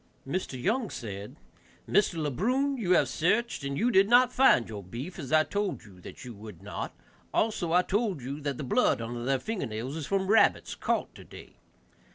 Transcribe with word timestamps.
Mr. 0.27 0.59
Young 0.59 0.89
said, 0.89 1.35
"Mr. 1.87 2.15
Le 2.15 2.31
Brun, 2.31 2.75
you 2.75 2.93
have 2.93 3.07
searched 3.07 3.63
and 3.63 3.77
did 3.93 4.09
not 4.09 4.33
find 4.33 4.67
your 4.67 4.81
beef, 4.83 5.19
as 5.19 5.31
I 5.31 5.43
told 5.43 5.83
you 5.83 6.01
that 6.01 6.25
you 6.25 6.33
would 6.33 6.63
not; 6.63 6.95
also 7.31 7.71
I 7.71 7.83
told 7.83 8.19
you 8.19 8.39
that 8.41 8.57
the 8.57 8.63
blood 8.63 8.99
under 8.99 9.23
their 9.23 9.37
finger 9.37 9.67
nails 9.67 9.95
is 9.95 10.07
from 10.07 10.25
rabbits 10.25 10.73
caught 10.73 11.13
today. 11.13 11.57